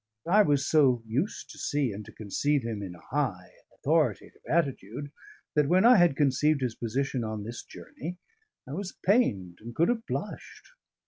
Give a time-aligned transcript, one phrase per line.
[0.27, 5.11] I was so used to see and to conceive him in a high, authoritative attitude,
[5.53, 8.17] that when I had conceived his position on this journey,
[8.67, 10.69] I was pained and could have blushed.